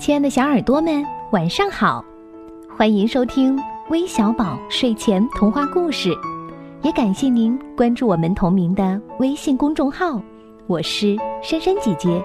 [0.00, 2.02] 亲爱的小耳朵们，晚上好！
[2.74, 6.16] 欢迎收听微小宝睡前童话故事，
[6.80, 10.18] 也感谢您关注我们同名的微信公众号。
[10.66, 12.24] 我是珊珊姐姐。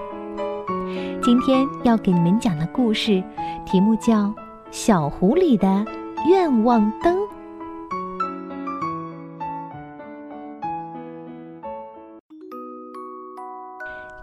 [1.22, 3.22] 今天要给你们讲的故事
[3.66, 4.22] 题目叫
[4.70, 5.84] 《小狐狸的
[6.26, 7.14] 愿望灯》。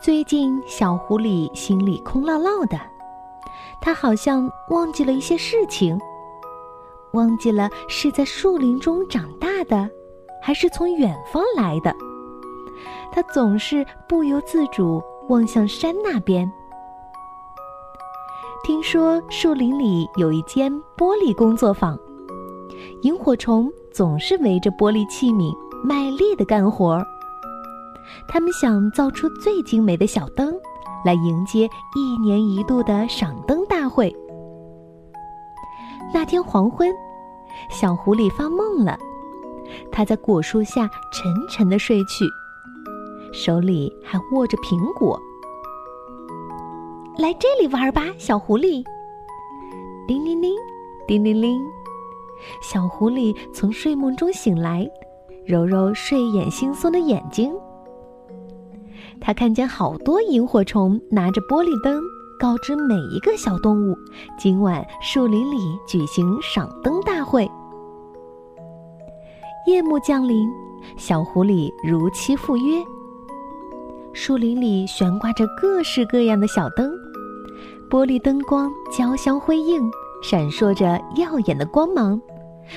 [0.02, 2.80] 最近，小狐狸心里空落落的，
[3.84, 6.00] 他好像忘记了一些事情，
[7.12, 9.90] 忘记了是在树林中长大的，
[10.42, 11.94] 还是从远方来的。
[13.12, 16.50] 他总是不由自主望向山那边。
[18.64, 22.00] 听说树林里有一间玻璃工作坊，
[23.02, 25.54] 萤火虫总是围着玻璃器皿
[25.84, 27.06] 卖力的干活儿。
[28.30, 30.56] 他们想造出最精美的小灯，
[31.04, 34.16] 来迎接一年一度的赏灯大会。
[36.14, 36.94] 那天黄昏，
[37.70, 38.98] 小狐狸发梦了，
[39.92, 42.26] 它在果树下沉沉的睡去，
[43.32, 45.20] 手里还握着苹果。
[47.18, 48.84] 来这里玩吧，小狐狸！
[50.08, 50.52] 叮铃铃，
[51.08, 51.62] 叮铃铃，
[52.62, 54.90] 小狐狸从睡梦中醒来，
[55.46, 57.54] 揉揉睡眼惺忪的眼睛。
[59.26, 62.04] 他看见好多萤火虫拿着玻璃灯，
[62.38, 63.98] 告知每一个小动物，
[64.38, 65.58] 今晚树林里
[65.88, 67.50] 举行赏灯大会。
[69.66, 70.50] 夜幕降临，
[70.98, 72.84] 小狐狸如期赴约。
[74.12, 76.92] 树林里悬挂着各式各样的小灯，
[77.90, 79.82] 玻璃灯光交相辉映，
[80.22, 82.22] 闪烁着耀眼的光芒，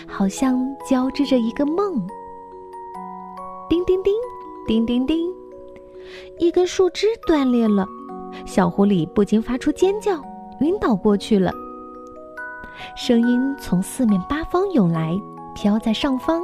[0.06, 2.00] 好像交织着一个梦。
[3.68, 4.14] 叮叮叮，
[4.68, 5.35] 叮叮叮。
[6.38, 7.86] 一根树枝断裂了，
[8.44, 10.20] 小狐狸不禁发出尖叫，
[10.60, 11.52] 晕倒过去了。
[12.94, 15.18] 声音从四面八方涌来，
[15.54, 16.42] 飘在上方。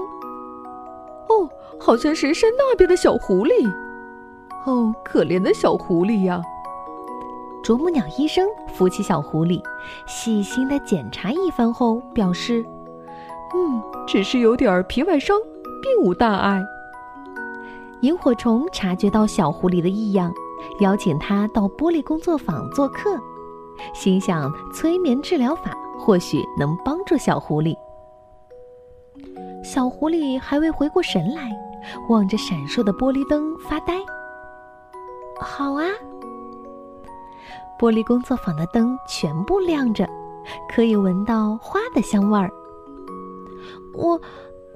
[1.28, 3.70] 哦，好像是山那边的小狐狸。
[4.66, 6.40] 哦，可怜的小狐狸呀！
[7.62, 9.62] 啄木鸟医生扶起小狐狸，
[10.06, 12.64] 细心的检查一番后表示
[13.54, 15.36] ：“嗯，只是有点皮外伤，
[15.82, 16.62] 并无大碍。”
[18.02, 20.32] 萤火虫察觉到小狐狸的异样，
[20.80, 23.16] 邀请它到玻璃工作坊做客，
[23.94, 27.76] 心想催眠治疗法或许能帮助小狐狸。
[29.62, 31.48] 小狐狸还未回过神来，
[32.08, 33.94] 望着闪烁的玻璃灯发呆。
[35.40, 35.84] 好啊，
[37.78, 40.08] 玻璃工作坊的灯全部亮着，
[40.74, 42.50] 可以闻到花的香味儿。
[43.94, 44.20] 我，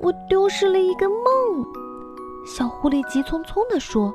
[0.00, 1.85] 我丢失了一个梦。
[2.46, 4.14] 小狐狸急匆匆地说：“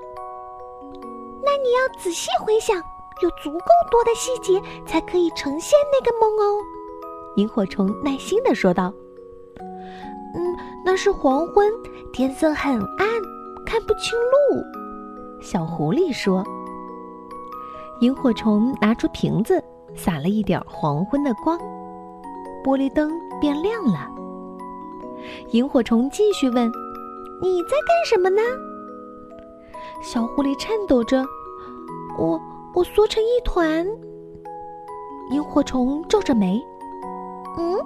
[1.44, 2.78] 那你要仔细回想，
[3.22, 6.58] 有足够多的细节才可以呈现那个梦哦。”
[7.36, 8.94] 萤火虫耐心地说道。
[10.34, 10.56] “嗯，
[10.86, 11.70] 那是黄昏，
[12.14, 13.08] 天色很暗，
[13.66, 14.64] 看不清路。”
[15.44, 16.42] 小狐狸说。
[18.00, 19.62] 萤火虫拿出瓶子，
[19.94, 21.60] 撒了一点黄昏的光，
[22.64, 24.08] 玻璃灯变亮了。
[25.50, 26.72] 萤火虫继续问。
[27.42, 28.42] 你在干什么呢？
[30.04, 31.26] 小狐狸颤抖着，
[32.18, 32.40] 我
[32.76, 33.86] 我缩成一团。
[35.32, 36.62] 萤火虫皱着眉，
[37.58, 37.78] 嗯，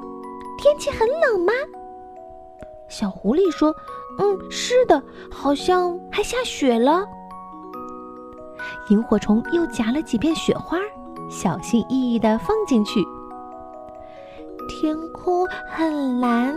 [0.57, 1.53] 天气很冷吗？
[2.89, 3.73] 小狐狸说，
[4.19, 5.01] 嗯，是的，
[5.31, 7.05] 好像还下雪了。
[8.89, 10.77] 萤火虫又夹了几片雪花，
[11.29, 13.03] 小心翼翼的放进去。
[14.67, 16.55] 天空很蓝。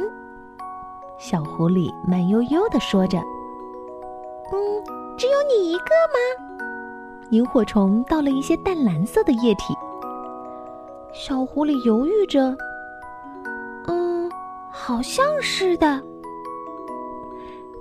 [1.19, 3.19] 小狐狸慢悠悠地说着
[4.53, 4.85] ：“嗯，
[5.17, 6.57] 只有你一个吗？”
[7.31, 9.75] 萤火虫倒了一些淡蓝色的液体。
[11.13, 12.57] 小狐狸犹豫着
[13.89, 14.31] ：“嗯，
[14.71, 16.01] 好像是的。”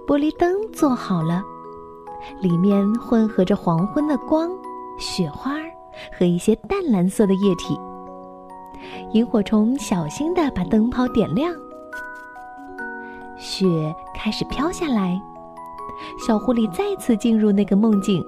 [0.07, 1.43] 玻璃灯做好了，
[2.41, 4.49] 里面混合着黄昏的光、
[4.97, 5.55] 雪花
[6.17, 7.79] 和一些淡蓝色的液体。
[9.13, 11.53] 萤火虫小心地把灯泡点亮。
[13.37, 15.21] 雪开始飘下来，
[16.25, 18.25] 小狐狸再次进入那个梦境。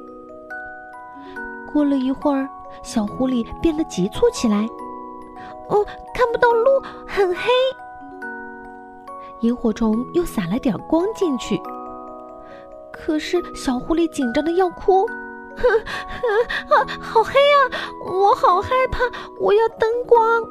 [1.72, 2.48] 过了一会儿，
[2.84, 4.68] 小狐狸变得急促起来。
[5.70, 7.42] 哦，看不到路，很黑。
[9.42, 11.62] 萤火虫又撒了点光进去，
[12.92, 15.06] 可是小狐狸紧张的要哭。
[15.56, 17.58] 哼哼啊，好黑啊！
[18.06, 19.00] 我好害怕，
[19.40, 20.44] 我要灯光。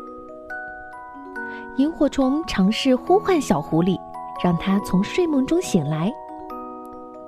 [1.77, 3.99] 萤火虫尝试呼唤小狐狸。
[4.43, 6.13] 让他从睡梦中醒来，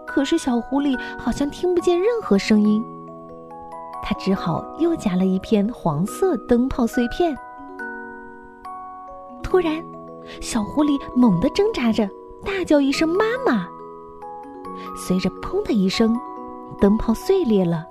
[0.06, 2.82] 可是小狐狸好像听不见任何声音。
[4.02, 7.36] 他只好又加了一片黄色灯泡碎片。
[9.42, 9.82] 突然，
[10.40, 12.08] 小狐狸猛地挣扎着，
[12.44, 13.68] 大叫一声“妈妈”。
[14.96, 16.16] 随着“砰”的一声，
[16.80, 17.86] 灯泡碎裂了。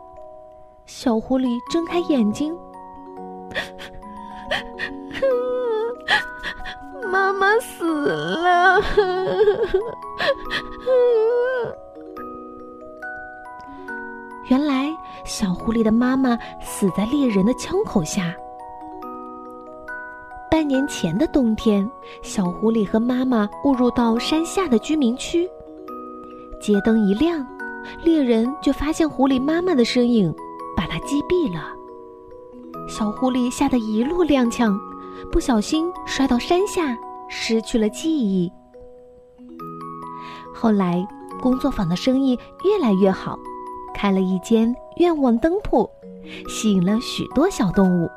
[0.86, 2.58] 小狐狸睁开眼睛，
[7.12, 8.82] 妈妈死了。
[14.50, 14.90] 原来，
[15.26, 18.34] 小狐狸的妈妈死在猎人的枪口下。
[20.50, 21.90] 半年前的冬天，
[22.24, 25.48] 小狐狸和妈妈误入到山下的居民区。
[26.60, 27.46] 街灯一亮，
[28.04, 30.34] 猎人就发现狐狸妈妈的身影，
[30.76, 31.62] 把它击毙了。
[32.88, 34.76] 小狐狸吓得一路踉跄，
[35.32, 36.98] 不小心摔到山下，
[37.30, 38.52] 失去了记忆。
[40.54, 41.08] 后来，
[41.42, 43.38] 工作坊的生意越来越好。
[43.94, 45.90] 开了一间愿望灯铺，
[46.48, 48.10] 吸引了许多小动物。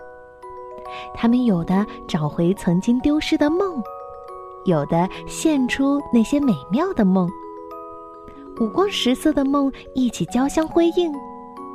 [1.13, 3.83] 他们有的找回曾经丢失的梦，
[4.65, 7.29] 有的现出那些美妙的梦。
[8.61, 11.13] 五光十色的梦一起交相辉映，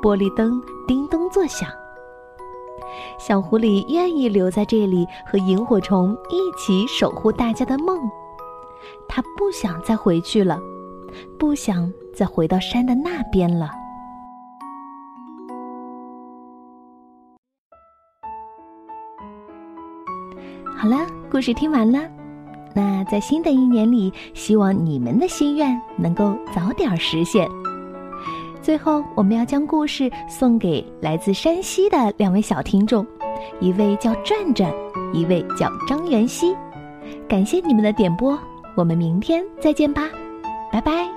[0.02, 1.68] 玻璃灯叮咚作响。
[3.20, 8.00] 小狐狸愿意留在这里和萤火虫一起守护大家的梦。
[9.08, 10.60] 他不想再回去了，
[11.38, 13.72] 不想再回到山的那边了。
[20.78, 22.00] 好了，故事听完了。
[22.76, 27.50] 那在新的一年里，希望你们的心愿能够早点实现。
[28.68, 33.08] 最后，我们要将故事送给来自山西的两位小听众，
[33.62, 34.70] 一位叫转转，
[35.14, 36.54] 一位叫张元熙。
[37.30, 38.38] 感谢你们的点播，
[38.76, 40.10] 我们明天再见吧，
[40.70, 41.17] 拜拜。